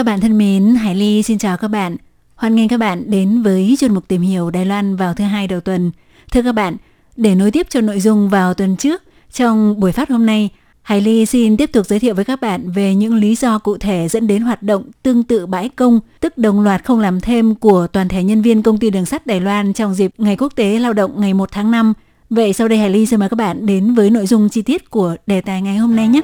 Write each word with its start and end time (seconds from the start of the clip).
Các 0.00 0.04
bạn 0.04 0.20
thân 0.20 0.38
mến, 0.38 0.74
Hải 0.74 0.94
Ly 0.94 1.22
xin 1.22 1.38
chào 1.38 1.56
các 1.56 1.68
bạn. 1.68 1.96
Hoan 2.34 2.54
nghênh 2.54 2.68
các 2.68 2.76
bạn 2.76 3.10
đến 3.10 3.42
với 3.42 3.76
chuyên 3.80 3.94
mục 3.94 4.08
tìm 4.08 4.22
hiểu 4.22 4.50
Đài 4.50 4.66
Loan 4.66 4.96
vào 4.96 5.14
thứ 5.14 5.24
hai 5.24 5.46
đầu 5.48 5.60
tuần. 5.60 5.90
Thưa 6.32 6.42
các 6.42 6.52
bạn, 6.52 6.76
để 7.16 7.34
nối 7.34 7.50
tiếp 7.50 7.66
cho 7.70 7.80
nội 7.80 8.00
dung 8.00 8.28
vào 8.28 8.54
tuần 8.54 8.76
trước, 8.76 9.02
trong 9.32 9.80
buổi 9.80 9.92
phát 9.92 10.10
hôm 10.10 10.26
nay, 10.26 10.48
Hải 10.82 11.00
Ly 11.00 11.26
xin 11.26 11.56
tiếp 11.56 11.72
tục 11.72 11.86
giới 11.86 11.98
thiệu 11.98 12.14
với 12.14 12.24
các 12.24 12.40
bạn 12.40 12.70
về 12.70 12.94
những 12.94 13.14
lý 13.14 13.34
do 13.34 13.58
cụ 13.58 13.78
thể 13.78 14.08
dẫn 14.08 14.26
đến 14.26 14.42
hoạt 14.42 14.62
động 14.62 14.82
tương 15.02 15.22
tự 15.22 15.46
bãi 15.46 15.68
công, 15.68 16.00
tức 16.20 16.38
đồng 16.38 16.60
loạt 16.60 16.84
không 16.84 17.00
làm 17.00 17.20
thêm 17.20 17.54
của 17.54 17.86
toàn 17.86 18.08
thể 18.08 18.24
nhân 18.24 18.42
viên 18.42 18.62
công 18.62 18.78
ty 18.78 18.90
đường 18.90 19.06
sắt 19.06 19.26
Đài 19.26 19.40
Loan 19.40 19.72
trong 19.72 19.94
dịp 19.94 20.12
Ngày 20.18 20.36
Quốc 20.36 20.52
tế 20.56 20.78
Lao 20.78 20.92
động 20.92 21.20
ngày 21.20 21.34
1 21.34 21.52
tháng 21.52 21.70
5. 21.70 21.92
Vậy 22.30 22.52
sau 22.52 22.68
đây 22.68 22.78
Hải 22.78 22.90
Ly 22.90 23.06
xin 23.06 23.20
mời 23.20 23.28
các 23.28 23.36
bạn 23.36 23.66
đến 23.66 23.94
với 23.94 24.10
nội 24.10 24.26
dung 24.26 24.48
chi 24.48 24.62
tiết 24.62 24.90
của 24.90 25.16
đề 25.26 25.40
tài 25.40 25.62
ngày 25.62 25.76
hôm 25.76 25.96
nay 25.96 26.08
nhé. 26.08 26.20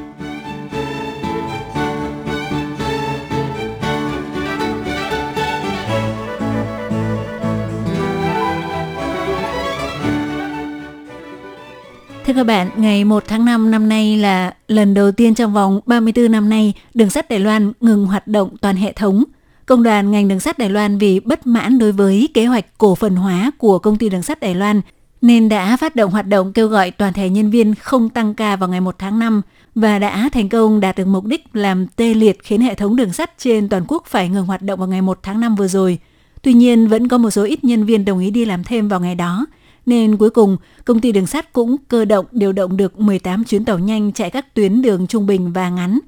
Thưa 12.27 12.33
các 12.33 12.45
bạn, 12.45 12.71
ngày 12.77 13.05
1 13.05 13.25
tháng 13.27 13.45
5 13.45 13.71
năm 13.71 13.89
nay 13.89 14.17
là 14.17 14.55
lần 14.69 14.95
đầu 14.95 15.13
tiên 15.13 15.35
trong 15.35 15.53
vòng 15.53 15.81
34 15.87 16.33
năm 16.33 16.49
nay, 16.49 16.73
đường 16.95 17.11
sắt 17.11 17.29
Đài 17.29 17.39
Loan 17.39 17.73
ngừng 17.81 18.07
hoạt 18.07 18.27
động 18.27 18.57
toàn 18.61 18.77
hệ 18.77 18.93
thống. 18.93 19.25
Công 19.67 19.83
đoàn 19.83 20.11
ngành 20.11 20.29
đường 20.29 20.41
sắt 20.41 20.59
Đài 20.59 20.71
Loan 20.71 20.99
vì 20.99 21.21
bất 21.21 21.47
mãn 21.47 21.79
đối 21.79 21.93
với 21.93 22.29
kế 22.35 22.47
hoạch 22.47 22.79
cổ 22.79 22.95
phần 22.95 23.17
hóa 23.17 23.51
của 23.59 23.79
công 23.79 23.99
ty 23.99 24.09
đường 24.09 24.23
sắt 24.23 24.41
Đài 24.41 24.55
Loan 24.55 24.81
nên 25.21 25.49
đã 25.49 25.77
phát 25.77 25.97
động 25.97 26.11
hoạt 26.11 26.27
động 26.27 26.53
kêu 26.53 26.69
gọi 26.69 26.91
toàn 26.91 27.13
thể 27.13 27.31
nhân 27.31 27.51
viên 27.51 27.75
không 27.75 28.09
tăng 28.09 28.35
ca 28.35 28.57
vào 28.57 28.69
ngày 28.69 28.81
1 28.81 28.99
tháng 28.99 29.19
5 29.19 29.43
và 29.75 29.99
đã 29.99 30.29
thành 30.33 30.49
công 30.49 30.81
đạt 30.81 30.97
được 30.97 31.07
mục 31.07 31.25
đích 31.25 31.45
làm 31.53 31.87
tê 31.87 32.15
liệt 32.15 32.39
khiến 32.43 32.61
hệ 32.61 32.75
thống 32.75 32.97
đường 32.97 33.13
sắt 33.13 33.39
trên 33.39 33.69
toàn 33.69 33.85
quốc 33.89 34.05
phải 34.07 34.29
ngừng 34.29 34.47
hoạt 34.47 34.63
động 34.63 34.79
vào 34.79 34.89
ngày 34.89 35.03
1 35.03 35.19
tháng 35.23 35.41
5 35.41 35.55
vừa 35.55 35.69
rồi. 35.69 35.99
Tuy 36.43 36.53
nhiên, 36.53 36.89
vẫn 36.89 37.09
có 37.09 37.19
một 37.19 37.31
số 37.31 37.45
ít 37.45 37.65
nhân 37.65 37.85
viên 37.85 38.05
đồng 38.05 38.19
ý 38.19 38.31
đi 38.31 38.45
làm 38.45 38.65
thêm 38.65 38.89
vào 38.89 39.01
ngày 39.01 39.15
đó– 39.15 39.47
nên 39.87 40.17
cuối 40.17 40.31
cùng 40.31 40.57
công 40.85 41.01
ty 41.01 41.13
đường 41.13 41.27
sắt 41.27 41.53
cũng 41.53 41.77
cơ 41.89 42.05
động 42.05 42.27
điều 42.31 42.53
động 42.53 42.77
được 42.77 43.01
18 43.01 43.45
chuyến 43.45 43.65
tàu 43.65 43.79
nhanh 43.79 44.13
chạy 44.13 44.31
các 44.31 44.55
tuyến 44.55 44.83
đường 44.83 45.07
trung 45.07 45.27
bình 45.27 45.53
và 45.53 45.71
ngắn. 45.71 45.99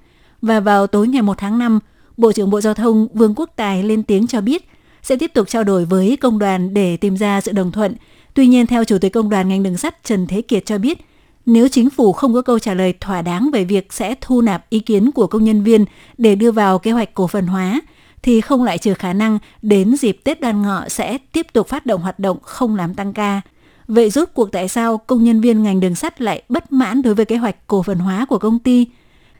Và 0.43 0.61
vào 0.61 0.87
tối 0.87 1.09
ngày 1.09 1.23
1 1.23 1.39
tháng 1.39 1.59
5, 1.59 1.79
Bộ 2.17 2.33
trưởng 2.33 2.51
Bộ 2.51 2.61
Giao 2.61 2.75
thông 2.75 3.09
Vương 3.15 3.35
Quốc 3.35 3.51
Tài 3.57 3.83
lên 3.83 4.03
tiếng 4.03 4.27
cho 4.27 4.41
biết 4.41 4.69
sẽ 5.03 5.17
tiếp 5.17 5.31
tục 5.35 5.49
trao 5.49 5.65
đổi 5.65 5.85
với 5.85 6.17
công 6.17 6.39
đoàn 6.39 6.75
để 6.75 6.97
tìm 6.97 7.17
ra 7.17 7.41
sự 7.41 7.53
đồng 7.53 7.73
thuận. 7.73 7.95
Tuy 8.35 8.47
nhiên, 8.47 8.67
theo 8.67 8.85
Chủ 8.85 8.99
tịch 8.99 9.13
Công 9.13 9.31
đoàn 9.31 9.49
ngành 9.49 9.63
đường 9.63 9.77
sắt 9.77 10.05
Trần 10.05 10.27
Thế 10.27 10.43
Kiệt 10.43 10.67
cho 10.67 10.79
biết, 10.79 10.99
nếu 11.47 11.69
chính 11.69 11.91
phủ 11.91 12.13
không 12.13 12.35
có 12.35 12.43
câu 12.43 12.59
trả 12.59 12.75
lời 12.75 12.95
thỏa 13.01 13.23
đáng 13.23 13.51
về 13.53 13.65
việc 13.65 13.93
sẽ 13.93 14.15
thu 14.21 14.41
nạp 14.41 14.71
ý 14.71 14.81
kiến 14.81 15.11
của 15.13 15.27
công 15.27 15.45
nhân 15.45 15.63
viên 15.63 15.85
để 16.19 16.35
đưa 16.35 16.53
vào 16.53 16.79
kế 16.79 16.91
hoạch 16.93 17.15
cổ 17.15 17.27
phần 17.27 17.47
hóa, 17.47 17.81
thì 18.23 18.41
không 18.41 18.65
lại 18.65 18.79
trừ 18.79 18.95
khả 18.95 19.13
năng 19.13 19.39
đến 19.63 19.97
dịp 19.97 20.21
Tết 20.25 20.41
Đoan 20.41 20.63
Ngọ 20.63 20.89
sẽ 20.89 21.19
tiếp 21.19 21.47
tục 21.53 21.69
phát 21.69 21.87
động 21.87 22.03
hoạt 22.03 22.19
động 22.19 22.39
không 22.43 22.77
làm 22.77 22.95
tăng 22.95 23.13
ca. 23.13 23.41
Vậy 23.89 24.11
rốt 24.11 24.29
cuộc 24.35 24.53
tại 24.53 24.69
sao 24.69 24.99
công 24.99 25.25
nhân 25.25 25.41
viên 25.41 25.63
ngành 25.63 25.81
đường 25.81 25.95
sắt 25.95 26.21
lại 26.21 26.43
bất 26.49 26.73
mãn 26.73 27.03
đối 27.03 27.15
với 27.15 27.25
kế 27.25 27.37
hoạch 27.37 27.67
cổ 27.67 27.83
phần 27.83 27.99
hóa 27.99 28.27
của 28.29 28.39
công 28.39 28.59
ty? 28.59 28.87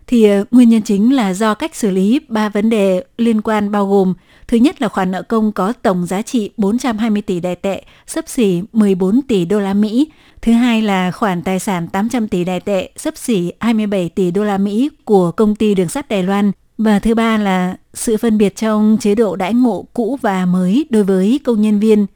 Thì 0.07 0.25
ờ, 0.25 0.45
nguyên 0.51 0.69
nhân 0.69 0.83
chính 0.83 1.15
là 1.15 1.35
do 1.35 1.55
cách 1.55 1.77
xử 1.77 1.91
lý 1.91 2.21
ba 2.29 2.49
vấn 2.49 2.71
đề 2.71 3.05
liên 3.19 3.41
quan 3.41 3.71
bao 3.71 3.87
gồm 3.87 4.15
Thứ 4.49 4.57
nhất 4.57 4.83
là 4.83 4.89
khoản 4.89 5.11
nợ 5.11 5.23
công 5.23 5.53
có 5.53 5.73
tổng 5.73 6.07
giá 6.07 6.23
trị 6.23 6.51
420 6.57 7.23
tỷ 7.23 7.41
đài 7.41 7.57
tệ, 7.57 7.83
sấp 8.07 8.29
xỉ 8.29 8.63
14 8.73 9.23
tỷ 9.23 9.45
đô 9.45 9.61
la 9.61 9.75
Mỹ. 9.75 10.11
Thứ 10.43 10.53
hai 10.53 10.83
là 10.83 11.11
khoản 11.11 11.43
tài 11.43 11.59
sản 11.59 11.89
800 11.89 12.29
tỷ 12.29 12.45
đài 12.45 12.61
tệ, 12.61 12.91
sấp 12.97 13.17
xỉ 13.17 13.53
27 13.61 14.09
tỷ 14.09 14.31
đô 14.31 14.45
la 14.45 14.59
Mỹ 14.59 14.91
của 15.05 15.31
công 15.31 15.55
ty 15.55 15.75
đường 15.75 15.89
sắt 15.89 16.09
Đài 16.09 16.23
Loan. 16.23 16.53
Và 16.79 16.99
thứ 16.99 17.15
ba 17.15 17.39
là 17.39 17.77
sự 17.95 18.17
phân 18.17 18.39
biệt 18.39 18.57
trong 18.57 18.97
chế 19.01 19.15
độ 19.15 19.37
đãi 19.37 19.55
ngộ 19.55 19.87
cũ 19.95 20.19
và 20.23 20.47
mới 20.47 20.87
đối 20.91 21.05
với 21.05 21.41
công 21.45 21.63
nhân 21.63 21.79
viên. 21.79 22.07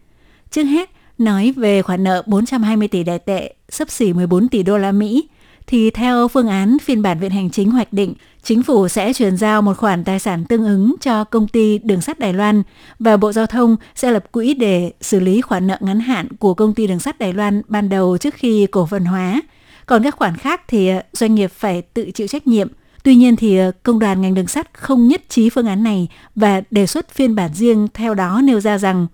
Trước 0.50 0.64
hết, 0.64 0.90
nói 1.24 1.54
về 1.56 1.82
khoản 1.82 2.04
nợ 2.04 2.22
420 2.26 2.88
tỷ 2.88 3.02
đại 3.02 3.18
tệ, 3.18 3.54
sấp 3.68 3.90
xỉ 3.90 4.12
14 4.12 4.48
tỷ 4.48 4.62
đô 4.62 4.78
la 4.78 4.92
Mỹ, 4.92 5.28
thì 5.66 5.90
theo 5.90 6.28
phương 6.28 6.48
án 6.48 6.76
phiên 6.82 7.02
bản 7.02 7.18
viện 7.18 7.30
hành 7.30 7.50
chính 7.50 7.70
hoạch 7.70 7.92
định, 7.92 8.14
chính 8.42 8.62
phủ 8.62 8.88
sẽ 8.88 9.12
chuyển 9.12 9.36
giao 9.36 9.62
một 9.62 9.76
khoản 9.78 10.04
tài 10.04 10.18
sản 10.18 10.44
tương 10.44 10.64
ứng 10.64 10.94
cho 11.00 11.24
công 11.24 11.48
ty 11.48 11.78
đường 11.78 12.00
sắt 12.00 12.18
Đài 12.18 12.32
Loan 12.32 12.62
và 12.98 13.16
Bộ 13.16 13.32
Giao 13.32 13.46
thông 13.46 13.76
sẽ 13.94 14.10
lập 14.10 14.32
quỹ 14.32 14.54
để 14.54 14.92
xử 15.00 15.20
lý 15.20 15.40
khoản 15.40 15.66
nợ 15.66 15.76
ngắn 15.80 16.00
hạn 16.00 16.28
của 16.38 16.54
công 16.54 16.74
ty 16.74 16.86
đường 16.86 17.00
sắt 17.00 17.18
Đài 17.18 17.32
Loan 17.32 17.62
ban 17.68 17.88
đầu 17.88 18.18
trước 18.18 18.34
khi 18.34 18.66
cổ 18.70 18.86
phần 18.86 19.04
hóa. 19.04 19.40
Còn 19.86 20.02
các 20.02 20.16
khoản 20.16 20.36
khác 20.36 20.62
thì 20.68 20.88
ờ, 20.88 21.02
doanh 21.12 21.34
nghiệp 21.34 21.50
phải 21.56 21.82
tự 21.82 22.10
chịu 22.10 22.26
trách 22.26 22.46
nhiệm. 22.46 22.68
Tuy 23.02 23.14
nhiên 23.14 23.36
thì 23.36 23.58
ờ, 23.58 23.72
công 23.82 23.98
đoàn 23.98 24.20
ngành 24.20 24.34
đường 24.34 24.46
sắt 24.46 24.78
không 24.78 25.08
nhất 25.08 25.22
trí 25.28 25.50
phương 25.50 25.66
án 25.66 25.82
này 25.82 26.08
và 26.34 26.62
đề 26.70 26.86
xuất 26.86 27.10
phiên 27.10 27.34
bản 27.34 27.50
riêng 27.54 27.88
theo 27.94 28.14
đó 28.14 28.40
nêu 28.44 28.60
ra 28.60 28.78
rằng 28.78 29.06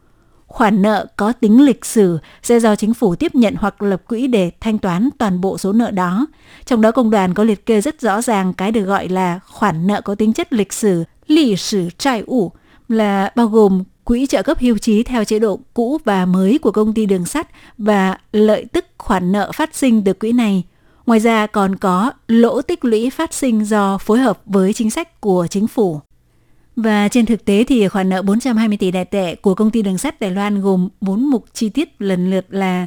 khoản 0.49 0.83
nợ 0.83 1.07
có 1.17 1.33
tính 1.33 1.65
lịch 1.65 1.85
sử 1.85 2.19
sẽ 2.43 2.61
do 2.61 2.77
chính 2.77 2.95
phủ 2.95 3.15
tiếp 3.15 3.35
nhận 3.35 3.55
hoặc 3.59 3.83
lập 3.83 4.03
quỹ 4.09 4.27
để 4.27 4.51
thanh 4.61 4.79
toán 4.79 5.09
toàn 5.19 5.41
bộ 5.41 5.59
số 5.59 5.73
nợ 5.73 5.91
đó. 5.91 6.27
Trong 6.67 6.81
đó 6.81 6.93
công 6.93 7.11
đoàn 7.11 7.35
có 7.35 7.45
liệt 7.45 7.67
kê 7.67 7.81
rất 7.81 8.01
rõ 8.01 8.23
ràng 8.23 8.53
cái 8.53 8.73
được 8.73 8.85
gọi 8.85 9.09
là 9.09 9.41
khoản 9.47 9.87
nợ 9.87 10.01
có 10.01 10.15
tính 10.15 10.33
chất 10.33 10.53
lịch 10.53 10.73
sử, 10.73 11.05
lịch 11.27 11.61
sử 11.61 11.89
trai 11.99 12.23
ủ, 12.27 12.53
là 12.89 13.33
bao 13.37 13.47
gồm 13.47 13.85
quỹ 14.05 14.27
trợ 14.27 14.43
cấp 14.43 14.59
hưu 14.61 14.79
trí 14.79 15.03
theo 15.03 15.25
chế 15.25 15.39
độ 15.39 15.61
cũ 15.75 15.99
và 16.05 16.27
mới 16.27 16.59
của 16.59 16.71
công 16.71 16.95
ty 16.95 17.07
đường 17.07 17.27
sắt 17.27 17.49
và 17.79 18.19
lợi 18.33 18.65
tức 18.73 18.85
khoản 18.99 19.33
nợ 19.33 19.53
phát 19.55 19.77
sinh 19.77 20.05
từ 20.05 20.13
quỹ 20.13 20.33
này. 20.33 20.65
Ngoài 21.07 21.21
ra 21.21 21.47
còn 21.47 21.77
có 21.77 22.13
lỗ 22.29 22.63
tích 22.63 22.85
lũy 22.85 23.11
phát 23.11 23.35
sinh 23.35 23.65
do 23.65 23.99
phối 23.99 24.19
hợp 24.19 24.41
với 24.47 24.73
chính 24.73 24.91
sách 24.91 25.21
của 25.21 25.47
chính 25.51 25.67
phủ. 25.67 26.01
Và 26.83 27.09
trên 27.09 27.27
thực 27.27 27.45
tế 27.45 27.65
thì 27.65 27.89
khoản 27.89 28.09
nợ 28.09 28.23
420 28.23 28.77
tỷ 28.77 28.91
đại 28.91 29.05
tệ 29.05 29.35
của 29.35 29.55
công 29.55 29.71
ty 29.71 29.83
đường 29.83 29.99
sắt 29.99 30.21
Đài 30.21 30.31
Loan 30.31 30.61
gồm 30.61 30.89
4 31.01 31.31
mục 31.31 31.45
chi 31.53 31.69
tiết 31.69 32.03
lần 32.03 32.31
lượt 32.31 32.47
là 32.51 32.87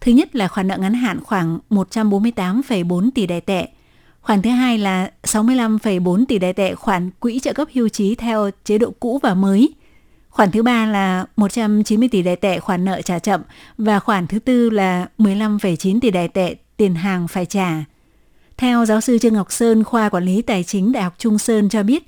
Thứ 0.00 0.12
nhất 0.12 0.36
là 0.36 0.48
khoản 0.48 0.68
nợ 0.68 0.76
ngắn 0.76 0.94
hạn 0.94 1.20
khoảng 1.24 1.58
148,4 1.70 3.10
tỷ 3.14 3.26
đại 3.26 3.40
tệ. 3.40 3.68
Khoản 4.20 4.42
thứ 4.42 4.50
hai 4.50 4.78
là 4.78 5.10
65,4 5.22 6.24
tỷ 6.28 6.38
đại 6.38 6.52
tệ 6.52 6.74
khoản 6.74 7.10
quỹ 7.20 7.38
trợ 7.38 7.52
cấp 7.52 7.68
hưu 7.74 7.88
trí 7.88 8.14
theo 8.14 8.50
chế 8.64 8.78
độ 8.78 8.92
cũ 9.00 9.20
và 9.22 9.34
mới. 9.34 9.74
Khoản 10.30 10.50
thứ 10.50 10.62
ba 10.62 10.86
là 10.86 11.26
190 11.36 12.08
tỷ 12.08 12.22
đại 12.22 12.36
tệ 12.36 12.60
khoản 12.60 12.84
nợ 12.84 13.02
trả 13.02 13.18
chậm 13.18 13.42
và 13.78 13.98
khoản 14.00 14.26
thứ 14.26 14.38
tư 14.38 14.70
là 14.70 15.06
15,9 15.18 16.00
tỷ 16.00 16.10
đại 16.10 16.28
tệ 16.28 16.54
tiền 16.76 16.94
hàng 16.94 17.28
phải 17.28 17.46
trả. 17.46 17.84
Theo 18.56 18.84
giáo 18.84 19.00
sư 19.00 19.18
Trương 19.18 19.34
Ngọc 19.34 19.52
Sơn, 19.52 19.84
khoa 19.84 20.08
quản 20.08 20.24
lý 20.24 20.42
tài 20.42 20.64
chính 20.64 20.92
Đại 20.92 21.02
học 21.02 21.14
Trung 21.18 21.38
Sơn 21.38 21.68
cho 21.68 21.82
biết, 21.82 22.07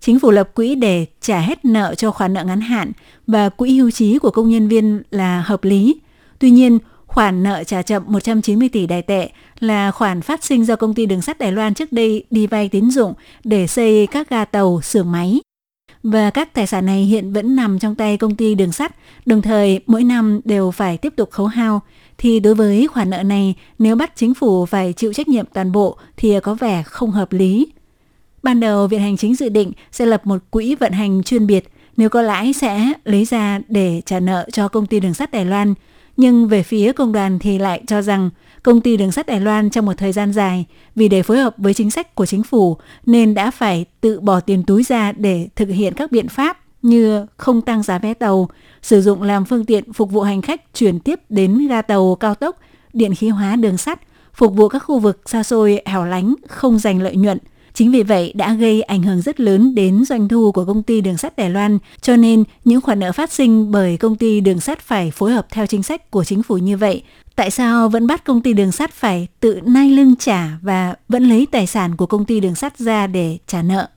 Chính 0.00 0.20
phủ 0.20 0.30
lập 0.30 0.50
quỹ 0.54 0.74
để 0.74 1.06
trả 1.20 1.40
hết 1.40 1.64
nợ 1.64 1.94
cho 1.94 2.10
khoản 2.10 2.32
nợ 2.32 2.44
ngắn 2.44 2.60
hạn 2.60 2.92
và 3.26 3.48
quỹ 3.48 3.78
hưu 3.78 3.90
trí 3.90 4.18
của 4.18 4.30
công 4.30 4.50
nhân 4.50 4.68
viên 4.68 5.02
là 5.10 5.42
hợp 5.46 5.64
lý. 5.64 6.00
Tuy 6.38 6.50
nhiên, 6.50 6.78
khoản 7.06 7.42
nợ 7.42 7.64
trả 7.64 7.82
chậm 7.82 8.02
190 8.06 8.68
tỷ 8.68 8.86
đài 8.86 9.02
tệ 9.02 9.30
là 9.58 9.90
khoản 9.90 10.22
phát 10.22 10.44
sinh 10.44 10.64
do 10.64 10.76
công 10.76 10.94
ty 10.94 11.06
đường 11.06 11.22
sắt 11.22 11.38
Đài 11.38 11.52
Loan 11.52 11.74
trước 11.74 11.92
đây 11.92 12.24
đi 12.30 12.46
vay 12.46 12.68
tín 12.68 12.90
dụng 12.90 13.14
để 13.44 13.66
xây 13.66 14.06
các 14.06 14.30
ga 14.30 14.44
tàu, 14.44 14.80
xưởng 14.80 15.12
máy. 15.12 15.40
Và 16.02 16.30
các 16.30 16.54
tài 16.54 16.66
sản 16.66 16.86
này 16.86 17.02
hiện 17.02 17.32
vẫn 17.32 17.56
nằm 17.56 17.78
trong 17.78 17.94
tay 17.94 18.16
công 18.16 18.36
ty 18.36 18.54
đường 18.54 18.72
sắt, 18.72 18.96
đồng 19.26 19.42
thời 19.42 19.80
mỗi 19.86 20.04
năm 20.04 20.40
đều 20.44 20.70
phải 20.70 20.96
tiếp 20.96 21.12
tục 21.16 21.30
khấu 21.30 21.46
hao. 21.46 21.80
Thì 22.18 22.40
đối 22.40 22.54
với 22.54 22.88
khoản 22.88 23.10
nợ 23.10 23.22
này, 23.22 23.54
nếu 23.78 23.96
bắt 23.96 24.12
chính 24.16 24.34
phủ 24.34 24.66
phải 24.66 24.92
chịu 24.92 25.12
trách 25.12 25.28
nhiệm 25.28 25.46
toàn 25.52 25.72
bộ 25.72 25.96
thì 26.16 26.40
có 26.40 26.54
vẻ 26.54 26.82
không 26.82 27.10
hợp 27.10 27.32
lý. 27.32 27.66
Ban 28.42 28.60
đầu, 28.60 28.86
Viện 28.86 29.00
Hành 29.00 29.16
Chính 29.16 29.34
dự 29.34 29.48
định 29.48 29.72
sẽ 29.92 30.06
lập 30.06 30.26
một 30.26 30.38
quỹ 30.50 30.74
vận 30.74 30.92
hành 30.92 31.22
chuyên 31.22 31.46
biệt, 31.46 31.72
nếu 31.96 32.08
có 32.08 32.22
lãi 32.22 32.52
sẽ 32.52 32.92
lấy 33.04 33.24
ra 33.24 33.60
để 33.68 34.02
trả 34.06 34.20
nợ 34.20 34.48
cho 34.52 34.68
công 34.68 34.86
ty 34.86 35.00
đường 35.00 35.14
sắt 35.14 35.30
Đài 35.30 35.44
Loan. 35.44 35.74
Nhưng 36.16 36.48
về 36.48 36.62
phía 36.62 36.92
công 36.92 37.12
đoàn 37.12 37.38
thì 37.38 37.58
lại 37.58 37.82
cho 37.86 38.02
rằng 38.02 38.30
công 38.62 38.80
ty 38.80 38.96
đường 38.96 39.12
sắt 39.12 39.26
Đài 39.26 39.40
Loan 39.40 39.70
trong 39.70 39.86
một 39.86 39.92
thời 39.98 40.12
gian 40.12 40.32
dài 40.32 40.64
vì 40.94 41.08
để 41.08 41.22
phối 41.22 41.38
hợp 41.38 41.54
với 41.58 41.74
chính 41.74 41.90
sách 41.90 42.14
của 42.14 42.26
chính 42.26 42.42
phủ 42.42 42.76
nên 43.06 43.34
đã 43.34 43.50
phải 43.50 43.84
tự 44.00 44.20
bỏ 44.20 44.40
tiền 44.40 44.62
túi 44.62 44.82
ra 44.82 45.12
để 45.12 45.48
thực 45.56 45.68
hiện 45.68 45.94
các 45.94 46.12
biện 46.12 46.28
pháp 46.28 46.58
như 46.82 47.26
không 47.36 47.60
tăng 47.60 47.82
giá 47.82 47.98
vé 47.98 48.14
tàu, 48.14 48.48
sử 48.82 49.00
dụng 49.00 49.22
làm 49.22 49.44
phương 49.44 49.64
tiện 49.64 49.92
phục 49.92 50.10
vụ 50.10 50.20
hành 50.20 50.42
khách 50.42 50.74
chuyển 50.74 51.00
tiếp 51.00 51.20
đến 51.28 51.68
ga 51.68 51.82
tàu 51.82 52.14
cao 52.14 52.34
tốc, 52.34 52.56
điện 52.92 53.14
khí 53.14 53.28
hóa 53.28 53.56
đường 53.56 53.76
sắt, 53.76 54.00
phục 54.34 54.54
vụ 54.54 54.68
các 54.68 54.78
khu 54.78 54.98
vực 54.98 55.20
xa 55.26 55.42
xôi 55.42 55.80
hẻo 55.86 56.04
lánh 56.04 56.34
không 56.48 56.78
giành 56.78 57.02
lợi 57.02 57.16
nhuận– 57.16 57.38
Chính 57.80 57.90
vì 57.90 58.02
vậy 58.02 58.32
đã 58.34 58.54
gây 58.54 58.82
ảnh 58.82 59.02
hưởng 59.02 59.20
rất 59.20 59.40
lớn 59.40 59.74
đến 59.74 60.04
doanh 60.04 60.28
thu 60.28 60.52
của 60.52 60.64
công 60.64 60.82
ty 60.82 61.00
đường 61.00 61.16
sắt 61.16 61.36
Đài 61.36 61.50
Loan, 61.50 61.78
cho 62.00 62.16
nên 62.16 62.44
những 62.64 62.80
khoản 62.80 62.98
nợ 62.98 63.12
phát 63.12 63.32
sinh 63.32 63.70
bởi 63.70 63.96
công 63.96 64.16
ty 64.16 64.40
đường 64.40 64.60
sắt 64.60 64.80
phải 64.80 65.10
phối 65.10 65.32
hợp 65.32 65.46
theo 65.50 65.66
chính 65.66 65.82
sách 65.82 66.10
của 66.10 66.24
chính 66.24 66.42
phủ 66.42 66.58
như 66.58 66.76
vậy. 66.76 67.02
Tại 67.36 67.50
sao 67.50 67.88
vẫn 67.88 68.06
bắt 68.06 68.24
công 68.24 68.42
ty 68.42 68.52
đường 68.52 68.72
sắt 68.72 68.92
phải 68.92 69.28
tự 69.40 69.60
nai 69.64 69.90
lưng 69.90 70.14
trả 70.18 70.48
và 70.62 70.94
vẫn 71.08 71.28
lấy 71.28 71.46
tài 71.50 71.66
sản 71.66 71.96
của 71.96 72.06
công 72.06 72.24
ty 72.24 72.40
đường 72.40 72.54
sắt 72.54 72.78
ra 72.78 73.06
để 73.06 73.38
trả 73.46 73.62
nợ? 73.62 73.88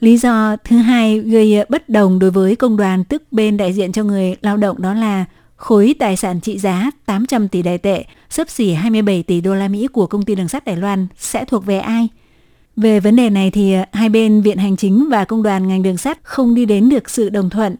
Lý 0.00 0.16
do 0.16 0.56
thứ 0.64 0.76
hai 0.76 1.18
gây 1.18 1.64
bất 1.68 1.88
đồng 1.88 2.18
đối 2.18 2.30
với 2.30 2.56
công 2.56 2.76
đoàn 2.76 3.04
tức 3.04 3.22
bên 3.30 3.56
đại 3.56 3.72
diện 3.72 3.92
cho 3.92 4.04
người 4.04 4.36
lao 4.40 4.56
động 4.56 4.82
đó 4.82 4.94
là 4.94 5.24
khối 5.56 5.94
tài 5.98 6.16
sản 6.16 6.40
trị 6.40 6.58
giá 6.58 6.90
800 7.06 7.48
tỷ 7.48 7.62
đài 7.62 7.78
tệ, 7.78 8.04
sấp 8.30 8.50
xỉ 8.50 8.72
27 8.72 9.22
tỷ 9.22 9.40
đô 9.40 9.54
la 9.54 9.68
Mỹ 9.68 9.86
của 9.86 10.06
công 10.06 10.22
ty 10.22 10.34
đường 10.34 10.48
sắt 10.48 10.64
Đài 10.64 10.76
Loan 10.76 11.06
sẽ 11.16 11.44
thuộc 11.44 11.66
về 11.66 11.78
ai? 11.78 12.08
Về 12.76 13.00
vấn 13.00 13.16
đề 13.16 13.30
này 13.30 13.50
thì 13.50 13.72
à, 13.72 13.86
hai 13.92 14.08
bên 14.08 14.40
Viện 14.40 14.58
Hành 14.58 14.76
Chính 14.76 15.08
và 15.10 15.24
Công 15.24 15.42
đoàn 15.42 15.68
ngành 15.68 15.82
đường 15.82 15.96
sắt 15.96 16.18
không 16.22 16.54
đi 16.54 16.66
đến 16.66 16.88
được 16.88 17.10
sự 17.10 17.28
đồng 17.28 17.50
thuận. 17.50 17.76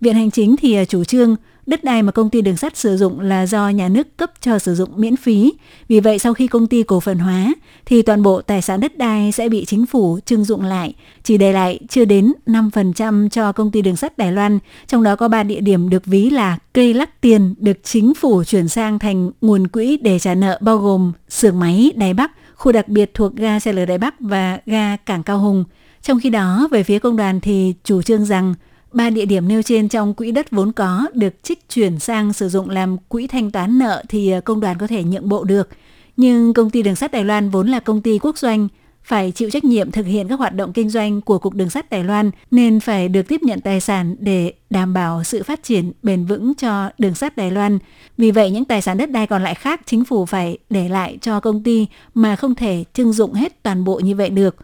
Viện 0.00 0.14
Hành 0.14 0.30
Chính 0.30 0.56
thì 0.56 0.74
à, 0.74 0.84
chủ 0.84 1.04
trương 1.04 1.36
đất 1.66 1.84
đai 1.84 2.02
mà 2.02 2.12
công 2.12 2.30
ty 2.30 2.42
đường 2.42 2.56
sắt 2.56 2.76
sử 2.76 2.96
dụng 2.96 3.20
là 3.20 3.46
do 3.46 3.68
nhà 3.68 3.88
nước 3.88 4.16
cấp 4.16 4.32
cho 4.40 4.58
sử 4.58 4.74
dụng 4.74 4.90
miễn 4.96 5.16
phí. 5.16 5.52
Vì 5.88 6.00
vậy 6.00 6.18
sau 6.18 6.34
khi 6.34 6.46
công 6.46 6.66
ty 6.66 6.82
cổ 6.82 7.00
phần 7.00 7.18
hóa 7.18 7.54
thì 7.86 8.02
toàn 8.02 8.22
bộ 8.22 8.40
tài 8.40 8.62
sản 8.62 8.80
đất 8.80 8.98
đai 8.98 9.32
sẽ 9.32 9.48
bị 9.48 9.64
chính 9.64 9.86
phủ 9.86 10.18
trưng 10.26 10.44
dụng 10.44 10.62
lại, 10.62 10.94
chỉ 11.22 11.38
để 11.38 11.52
lại 11.52 11.80
chưa 11.88 12.04
đến 12.04 12.32
5% 12.46 13.28
cho 13.28 13.52
công 13.52 13.70
ty 13.70 13.82
đường 13.82 13.96
sắt 13.96 14.18
Đài 14.18 14.32
Loan, 14.32 14.58
trong 14.86 15.02
đó 15.02 15.16
có 15.16 15.28
3 15.28 15.42
địa 15.42 15.60
điểm 15.60 15.90
được 15.90 16.06
ví 16.06 16.30
là 16.30 16.58
cây 16.72 16.94
lắc 16.94 17.20
tiền 17.20 17.54
được 17.58 17.78
chính 17.82 18.14
phủ 18.14 18.44
chuyển 18.44 18.68
sang 18.68 18.98
thành 18.98 19.30
nguồn 19.40 19.68
quỹ 19.68 19.96
để 19.96 20.18
trả 20.18 20.34
nợ 20.34 20.58
bao 20.60 20.78
gồm 20.78 21.12
xưởng 21.28 21.58
máy 21.58 21.92
Đài 21.94 22.14
Bắc, 22.14 22.32
khu 22.58 22.72
đặc 22.72 22.88
biệt 22.88 23.10
thuộc 23.14 23.36
ga 23.36 23.60
xe 23.60 23.72
lửa 23.72 23.84
Đài 23.84 23.98
Bắc 23.98 24.14
và 24.20 24.58
ga 24.66 24.96
Cảng 24.96 25.22
Cao 25.22 25.38
Hùng. 25.38 25.64
Trong 26.02 26.20
khi 26.20 26.30
đó, 26.30 26.68
về 26.70 26.82
phía 26.82 26.98
công 26.98 27.16
đoàn 27.16 27.40
thì 27.40 27.74
chủ 27.84 28.02
trương 28.02 28.24
rằng 28.24 28.54
Ba 28.92 29.10
địa 29.10 29.24
điểm 29.26 29.48
nêu 29.48 29.62
trên 29.62 29.88
trong 29.88 30.14
quỹ 30.14 30.30
đất 30.30 30.50
vốn 30.50 30.72
có 30.72 31.06
được 31.14 31.42
trích 31.42 31.68
chuyển 31.68 31.98
sang 31.98 32.32
sử 32.32 32.48
dụng 32.48 32.70
làm 32.70 32.96
quỹ 33.08 33.26
thanh 33.26 33.50
toán 33.50 33.78
nợ 33.78 34.02
thì 34.08 34.30
ờ, 34.30 34.40
công 34.40 34.60
đoàn 34.60 34.78
có 34.78 34.86
thể 34.86 35.04
nhượng 35.04 35.28
bộ 35.28 35.44
được. 35.44 35.68
Nhưng 36.16 36.54
công 36.54 36.70
ty 36.70 36.82
đường 36.82 36.96
sắt 36.96 37.12
Đài 37.12 37.24
Loan 37.24 37.50
vốn 37.50 37.68
là 37.68 37.80
công 37.80 38.02
ty 38.02 38.18
quốc 38.18 38.38
doanh, 38.38 38.68
phải 39.08 39.32
chịu 39.32 39.50
trách 39.50 39.64
nhiệm 39.64 39.90
thực 39.90 40.06
hiện 40.06 40.28
các 40.28 40.38
hoạt 40.38 40.54
động 40.54 40.72
kinh 40.72 40.88
doanh 40.88 41.20
của 41.20 41.38
Cục 41.38 41.54
Đường 41.54 41.70
sắt 41.70 41.90
Đài 41.90 42.04
Loan 42.04 42.30
nên 42.50 42.80
phải 42.80 43.08
được 43.08 43.28
tiếp 43.28 43.42
nhận 43.42 43.60
tài 43.60 43.80
sản 43.80 44.16
để 44.18 44.52
đảm 44.70 44.94
bảo 44.94 45.24
sự 45.24 45.42
phát 45.42 45.62
triển 45.62 45.92
bền 46.02 46.24
vững 46.24 46.54
cho 46.54 46.90
đường 46.98 47.14
sắt 47.14 47.36
Đài 47.36 47.50
Loan. 47.50 47.78
Vì 48.18 48.30
vậy 48.30 48.50
những 48.50 48.64
tài 48.64 48.82
sản 48.82 48.98
đất 48.98 49.10
đai 49.10 49.26
còn 49.26 49.42
lại 49.42 49.54
khác 49.54 49.80
chính 49.86 50.04
phủ 50.04 50.26
phải 50.26 50.58
để 50.70 50.88
lại 50.88 51.18
cho 51.20 51.40
công 51.40 51.62
ty 51.62 51.86
mà 52.14 52.36
không 52.36 52.54
thể 52.54 52.84
trưng 52.94 53.12
dụng 53.12 53.32
hết 53.32 53.62
toàn 53.62 53.84
bộ 53.84 54.00
như 54.00 54.16
vậy 54.16 54.30
được. 54.30 54.56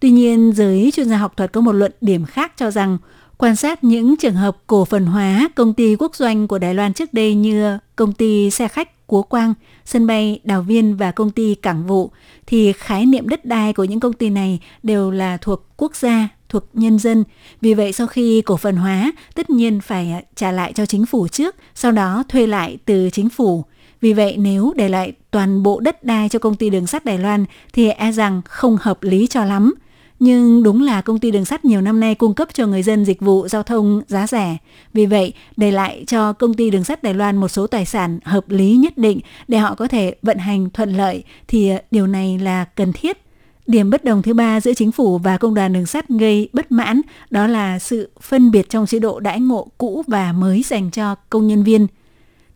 Tuy 0.00 0.10
nhiên, 0.10 0.52
giới 0.54 0.90
chuyên 0.94 1.08
gia 1.08 1.16
học 1.16 1.36
thuật 1.36 1.52
có 1.52 1.60
một 1.60 1.72
luận 1.72 1.92
điểm 2.00 2.24
khác 2.24 2.52
cho 2.56 2.70
rằng 2.70 2.98
Quan 3.38 3.56
sát 3.56 3.84
những 3.84 4.16
trường 4.16 4.34
hợp 4.34 4.56
cổ 4.66 4.84
phần 4.84 5.06
hóa 5.06 5.48
công 5.54 5.74
ty 5.74 5.96
quốc 5.96 6.16
doanh 6.16 6.48
của 6.48 6.58
Đài 6.58 6.74
Loan 6.74 6.92
trước 6.92 7.14
đây 7.14 7.34
như 7.34 7.78
công 7.96 8.12
ty 8.12 8.50
xe 8.50 8.68
khách 8.68 8.95
Cúa 9.06 9.22
Quang, 9.22 9.54
sân 9.84 10.06
bay 10.06 10.40
Đào 10.44 10.62
Viên 10.62 10.96
và 10.96 11.10
công 11.10 11.30
ty 11.30 11.54
Cảng 11.54 11.86
vụ, 11.86 12.10
thì 12.46 12.72
khái 12.72 13.06
niệm 13.06 13.28
đất 13.28 13.44
đai 13.44 13.72
của 13.72 13.84
những 13.84 14.00
công 14.00 14.12
ty 14.12 14.30
này 14.30 14.60
đều 14.82 15.10
là 15.10 15.36
thuộc 15.36 15.66
quốc 15.76 15.96
gia, 15.96 16.28
thuộc 16.48 16.64
nhân 16.72 16.98
dân. 16.98 17.24
Vì 17.60 17.74
vậy 17.74 17.92
sau 17.92 18.06
khi 18.06 18.42
cổ 18.46 18.56
phần 18.56 18.76
hóa, 18.76 19.12
tất 19.34 19.50
nhiên 19.50 19.80
phải 19.80 20.24
trả 20.34 20.52
lại 20.52 20.72
cho 20.72 20.86
chính 20.86 21.06
phủ 21.06 21.28
trước, 21.28 21.56
sau 21.74 21.92
đó 21.92 22.24
thuê 22.28 22.46
lại 22.46 22.78
từ 22.84 23.10
chính 23.10 23.28
phủ. 23.28 23.64
Vì 24.00 24.12
vậy 24.12 24.36
nếu 24.38 24.72
để 24.76 24.88
lại 24.88 25.12
toàn 25.30 25.62
bộ 25.62 25.80
đất 25.80 26.04
đai 26.04 26.28
cho 26.28 26.38
công 26.38 26.56
ty 26.56 26.70
đường 26.70 26.86
sắt 26.86 27.04
Đài 27.04 27.18
Loan 27.18 27.44
thì 27.72 27.88
e 27.88 28.12
rằng 28.12 28.42
không 28.44 28.76
hợp 28.80 29.02
lý 29.02 29.26
cho 29.26 29.44
lắm– 29.44 29.74
nhưng 30.18 30.62
đúng 30.62 30.82
là 30.82 31.00
công 31.00 31.18
ty 31.18 31.30
đường 31.30 31.44
sắt 31.44 31.64
nhiều 31.64 31.80
năm 31.80 32.00
nay 32.00 32.14
cung 32.14 32.34
cấp 32.34 32.48
cho 32.52 32.66
người 32.66 32.82
dân 32.82 33.04
dịch 33.04 33.20
vụ 33.20 33.48
giao 33.48 33.62
thông 33.62 34.02
giá 34.06 34.26
rẻ. 34.26 34.56
Vì 34.92 35.06
vậy, 35.06 35.32
để 35.56 35.70
lại 35.70 36.04
cho 36.06 36.32
công 36.32 36.54
ty 36.54 36.70
đường 36.70 36.84
sắt 36.84 37.02
Đài 37.02 37.14
Loan 37.14 37.36
một 37.36 37.48
số 37.48 37.66
tài 37.66 37.86
sản 37.86 38.18
hợp 38.24 38.50
lý 38.50 38.76
nhất 38.76 38.98
định 38.98 39.20
để 39.48 39.58
họ 39.58 39.74
có 39.74 39.88
thể 39.88 40.14
vận 40.22 40.38
hành 40.38 40.70
thuận 40.70 40.96
lợi 40.96 41.22
thì 41.48 41.68
ờ, 41.68 41.78
điều 41.90 42.06
này 42.06 42.38
là 42.38 42.64
cần 42.64 42.92
thiết. 42.92 43.18
Điểm 43.66 43.90
bất 43.90 44.04
đồng 44.04 44.22
thứ 44.22 44.34
ba 44.34 44.60
giữa 44.60 44.74
chính 44.74 44.92
phủ 44.92 45.18
và 45.18 45.38
công 45.38 45.54
đoàn 45.54 45.72
đường 45.72 45.86
sắt 45.86 46.08
gây 46.08 46.48
bất 46.52 46.72
mãn 46.72 47.00
đó 47.30 47.46
là 47.46 47.78
sự 47.78 48.10
phân 48.20 48.50
biệt 48.50 48.70
trong 48.70 48.86
chế 48.86 48.98
độ 48.98 49.20
đãi 49.20 49.40
ngộ 49.40 49.68
cũ 49.78 50.02
và 50.06 50.32
mới 50.32 50.62
dành 50.62 50.90
cho 50.90 51.14
công 51.14 51.46
nhân 51.46 51.62
viên. 51.62 51.86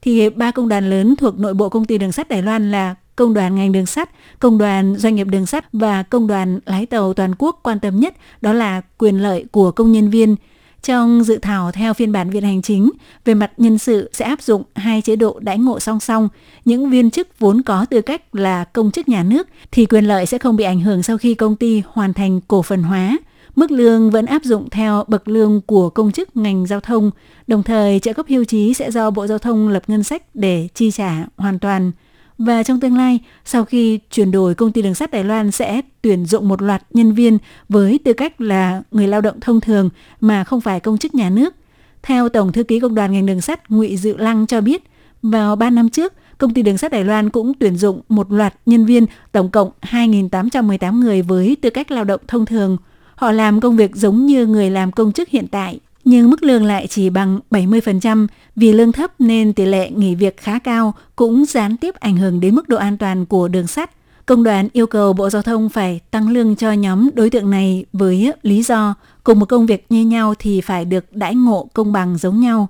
Thì 0.02 0.30
ba 0.30 0.50
công 0.50 0.68
đoàn 0.68 0.90
lớn 0.90 1.16
thuộc 1.16 1.38
nội 1.38 1.54
bộ 1.54 1.68
công 1.68 1.84
ty 1.84 1.98
đường 1.98 2.12
sắt 2.12 2.28
Đài 2.28 2.42
Loan 2.42 2.70
là 2.70 2.94
công 3.16 3.34
đoàn 3.34 3.54
ngành 3.54 3.72
đường 3.72 3.86
sắt, 3.86 4.10
công 4.38 4.58
đoàn 4.58 4.96
doanh 4.96 5.14
nghiệp 5.14 5.26
đường 5.26 5.46
sắt 5.46 5.64
và 5.72 6.02
công 6.02 6.26
đoàn 6.26 6.60
lái 6.66 6.86
tàu 6.86 7.14
toàn 7.14 7.34
quốc 7.38 7.60
quan 7.62 7.80
tâm 7.80 8.00
nhất 8.00 8.14
đó 8.40 8.52
là 8.52 8.80
quyền 8.98 9.18
lợi 9.18 9.44
của 9.52 9.70
công 9.70 9.92
nhân 9.92 10.10
viên. 10.10 10.36
Trong 10.82 11.24
dự 11.24 11.38
thảo 11.38 11.72
theo 11.72 11.94
phiên 11.94 12.12
bản 12.12 12.30
viện 12.30 12.42
hành 12.42 12.62
chính, 12.62 12.90
về 13.24 13.34
mặt 13.34 13.52
nhân 13.56 13.78
sự 13.78 14.10
sẽ 14.12 14.24
áp 14.24 14.42
dụng 14.42 14.62
hai 14.74 15.02
chế 15.02 15.16
độ 15.16 15.38
đãi 15.42 15.58
ngộ 15.58 15.80
song 15.80 16.00
song. 16.00 16.28
Những 16.64 16.90
viên 16.90 17.10
chức 17.10 17.28
vốn 17.38 17.62
có 17.62 17.84
tư 17.84 18.00
cách 18.00 18.34
là 18.34 18.64
công 18.64 18.90
chức 18.90 19.08
nhà 19.08 19.22
nước 19.22 19.48
thì 19.72 19.86
quyền 19.86 20.04
lợi 20.04 20.26
sẽ 20.26 20.38
không 20.38 20.56
bị 20.56 20.64
ảnh 20.64 20.80
hưởng 20.80 21.02
sau 21.02 21.18
khi 21.18 21.34
công 21.34 21.56
ty 21.56 21.82
hoàn 21.86 22.12
thành 22.12 22.40
cổ 22.48 22.62
phần 22.62 22.82
hóa. 22.82 23.18
Mức 23.56 23.70
lương 23.70 24.10
vẫn 24.10 24.26
áp 24.26 24.44
dụng 24.44 24.70
theo 24.70 25.04
bậc 25.08 25.28
lương 25.28 25.60
của 25.60 25.90
công 25.90 26.12
chức 26.12 26.36
ngành 26.36 26.66
giao 26.66 26.80
thông, 26.80 27.10
đồng 27.46 27.62
thời 27.62 27.98
trợ 28.00 28.12
cấp 28.12 28.26
hưu 28.28 28.44
trí 28.44 28.74
sẽ 28.74 28.90
do 28.90 29.10
Bộ 29.10 29.26
Giao 29.26 29.38
thông 29.38 29.68
lập 29.68 29.82
ngân 29.86 30.02
sách 30.02 30.22
để 30.34 30.68
chi 30.74 30.90
trả 30.90 31.14
hoàn 31.36 31.58
toàn. 31.58 31.92
Và 32.40 32.62
trong 32.62 32.80
tương 32.80 32.96
lai, 32.96 33.20
sau 33.44 33.64
khi 33.64 33.98
chuyển 34.10 34.30
đổi 34.30 34.54
công 34.54 34.72
ty 34.72 34.82
đường 34.82 34.94
sắt 34.94 35.10
Đài 35.10 35.24
Loan 35.24 35.50
sẽ 35.50 35.80
tuyển 36.02 36.26
dụng 36.26 36.48
một 36.48 36.62
loạt 36.62 36.82
nhân 36.90 37.12
viên 37.12 37.38
với 37.68 37.98
tư 38.04 38.12
cách 38.12 38.40
là 38.40 38.82
người 38.90 39.08
lao 39.08 39.20
động 39.20 39.40
thông 39.40 39.60
thường 39.60 39.90
mà 40.20 40.44
không 40.44 40.60
phải 40.60 40.80
công 40.80 40.98
chức 40.98 41.14
nhà 41.14 41.30
nước. 41.30 41.54
Theo 42.02 42.28
Tổng 42.28 42.52
thư 42.52 42.62
ký 42.62 42.80
Công 42.80 42.94
đoàn 42.94 43.12
ngành 43.12 43.26
đường 43.26 43.40
sắt 43.40 43.70
Ngụy 43.70 43.96
Dự 43.96 44.16
Lăng 44.16 44.46
cho 44.46 44.60
biết, 44.60 44.82
vào 45.22 45.56
3 45.56 45.70
năm 45.70 45.90
trước, 45.90 46.12
công 46.38 46.54
ty 46.54 46.62
đường 46.62 46.78
sắt 46.78 46.92
Đài 46.92 47.04
Loan 47.04 47.30
cũng 47.30 47.54
tuyển 47.54 47.76
dụng 47.76 48.00
một 48.08 48.32
loạt 48.32 48.54
nhân 48.66 48.86
viên, 48.86 49.06
tổng 49.32 49.50
cộng 49.50 49.70
2.818 49.82 51.00
người 51.00 51.22
với 51.22 51.56
tư 51.60 51.70
cách 51.70 51.90
lao 51.90 52.04
động 52.04 52.20
thông 52.28 52.46
thường. 52.46 52.76
Họ 53.14 53.32
làm 53.32 53.60
công 53.60 53.76
việc 53.76 53.96
giống 53.96 54.26
như 54.26 54.46
người 54.46 54.70
làm 54.70 54.92
công 54.92 55.12
chức 55.12 55.28
hiện 55.28 55.46
tại, 55.46 55.80
nhưng 56.04 56.30
mức 56.30 56.42
lương 56.42 56.64
lại 56.64 56.86
chỉ 56.86 57.10
bằng 57.10 57.40
70%, 57.50 58.26
vì 58.56 58.72
lương 58.72 58.92
thấp 58.92 59.10
nên 59.18 59.52
tỷ 59.52 59.64
lệ 59.66 59.90
nghỉ 59.90 60.14
việc 60.14 60.36
khá 60.36 60.58
cao 60.58 60.94
cũng 61.16 61.44
gián 61.44 61.76
tiếp 61.76 61.94
ảnh 61.94 62.16
hưởng 62.16 62.40
đến 62.40 62.54
mức 62.54 62.68
độ 62.68 62.76
an 62.76 62.98
toàn 62.98 63.26
của 63.26 63.48
đường 63.48 63.66
sắt. 63.66 63.90
Công 64.26 64.42
đoàn 64.42 64.68
yêu 64.72 64.86
cầu 64.86 65.12
Bộ 65.12 65.30
Giao 65.30 65.42
thông 65.42 65.68
phải 65.68 66.00
tăng 66.10 66.28
lương 66.28 66.56
cho 66.56 66.72
nhóm 66.72 67.10
đối 67.14 67.30
tượng 67.30 67.50
này 67.50 67.84
với 67.92 68.32
lý 68.42 68.62
do 68.62 68.94
cùng 69.24 69.38
một 69.38 69.48
công 69.48 69.66
việc 69.66 69.86
như 69.88 70.04
nhau 70.04 70.34
thì 70.38 70.60
phải 70.60 70.84
được 70.84 71.16
đãi 71.16 71.34
ngộ 71.34 71.68
công 71.74 71.92
bằng 71.92 72.18
giống 72.18 72.40
nhau. 72.40 72.68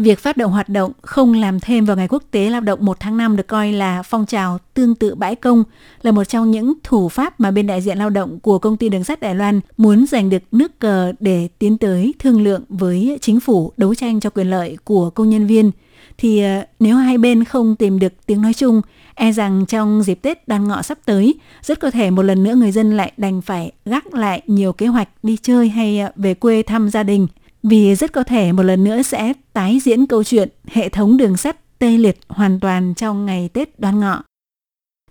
Việc 0.00 0.18
phát 0.18 0.36
động 0.36 0.52
hoạt 0.52 0.68
động 0.68 0.92
không 1.02 1.34
làm 1.34 1.60
thêm 1.60 1.84
vào 1.84 1.96
ngày 1.96 2.08
quốc 2.08 2.22
tế 2.30 2.50
lao 2.50 2.60
động 2.60 2.78
1 2.82 3.00
tháng 3.00 3.16
5 3.16 3.36
được 3.36 3.46
coi 3.46 3.72
là 3.72 4.02
phong 4.02 4.26
trào 4.26 4.58
tương 4.74 4.94
tự 4.94 5.14
bãi 5.14 5.34
công, 5.34 5.64
là 6.02 6.12
một 6.12 6.24
trong 6.24 6.50
những 6.50 6.72
thủ 6.82 7.08
pháp 7.08 7.40
mà 7.40 7.50
bên 7.50 7.66
đại 7.66 7.80
diện 7.80 7.98
lao 7.98 8.10
động 8.10 8.40
của 8.40 8.58
công 8.58 8.76
ty 8.76 8.88
đường 8.88 9.04
sắt 9.04 9.20
Đài 9.20 9.34
Loan 9.34 9.60
muốn 9.76 10.06
giành 10.06 10.30
được 10.30 10.42
nước 10.52 10.78
cờ 10.78 11.12
để 11.20 11.48
tiến 11.58 11.78
tới 11.78 12.14
thương 12.18 12.42
lượng 12.42 12.62
với 12.68 13.18
chính 13.20 13.40
phủ 13.40 13.72
đấu 13.76 13.94
tranh 13.94 14.20
cho 14.20 14.30
quyền 14.30 14.50
lợi 14.50 14.76
của 14.84 15.10
công 15.10 15.30
nhân 15.30 15.46
viên. 15.46 15.70
Thì 16.18 16.42
ờ, 16.42 16.62
nếu 16.80 16.96
hai 16.96 17.18
bên 17.18 17.44
không 17.44 17.76
tìm 17.76 17.98
được 17.98 18.12
tiếng 18.26 18.42
nói 18.42 18.54
chung, 18.54 18.82
e 19.14 19.32
rằng 19.32 19.66
trong 19.66 20.02
dịp 20.02 20.22
Tết 20.22 20.48
đoan 20.48 20.68
ngọ 20.68 20.82
sắp 20.82 20.98
tới, 21.04 21.34
rất 21.62 21.80
có 21.80 21.90
thể 21.90 22.10
một 22.10 22.22
lần 22.22 22.42
nữa 22.42 22.54
người 22.54 22.72
dân 22.72 22.96
lại 22.96 23.12
đành 23.16 23.42
phải 23.42 23.72
gác 23.84 24.14
lại 24.14 24.42
nhiều 24.46 24.72
kế 24.72 24.86
hoạch 24.86 25.08
đi 25.22 25.36
chơi 25.42 25.68
hay 25.68 26.00
ờ, 26.00 26.10
về 26.16 26.34
quê 26.34 26.62
thăm 26.62 26.88
gia 26.88 27.02
đình 27.02 27.26
vì 27.62 27.94
rất 27.94 28.12
có 28.12 28.24
thể 28.24 28.52
một 28.52 28.62
lần 28.62 28.84
nữa 28.84 29.02
sẽ 29.02 29.32
tái 29.52 29.80
diễn 29.82 30.06
câu 30.06 30.24
chuyện 30.24 30.48
hệ 30.66 30.88
thống 30.88 31.16
đường 31.16 31.36
sắt 31.36 31.78
tê 31.78 31.98
liệt 31.98 32.18
hoàn 32.28 32.60
toàn 32.60 32.94
trong 32.94 33.26
ngày 33.26 33.48
Tết 33.52 33.80
đoan 33.80 34.00
ngọ. 34.00 34.22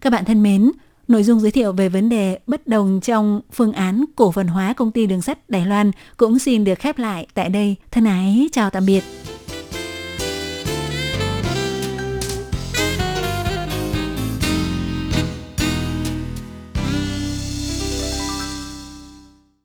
Các 0.01 0.09
bạn 0.09 0.25
thân 0.25 0.43
mến, 0.43 0.71
nội 1.07 1.23
dung 1.23 1.39
giới 1.39 1.51
thiệu 1.51 1.71
về 1.71 1.89
vấn 1.89 2.09
đề 2.09 2.39
bất 2.47 2.67
đồng 2.67 2.99
trong 3.01 3.41
phương 3.51 3.73
án 3.73 4.05
cổ 4.15 4.31
phần 4.31 4.47
hóa 4.47 4.73
công 4.73 4.91
ty 4.91 5.05
đường 5.05 5.21
sắt 5.21 5.49
Đài 5.49 5.65
Loan 5.65 5.91
cũng 6.17 6.39
xin 6.39 6.63
được 6.63 6.79
khép 6.79 6.99
lại 6.99 7.27
tại 7.33 7.49
đây. 7.49 7.75
Thân 7.91 8.05
ái, 8.05 8.49
chào 8.51 8.69
tạm 8.69 8.85
biệt. 8.85 9.03